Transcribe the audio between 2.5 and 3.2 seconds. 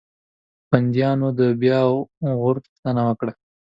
غوښتنه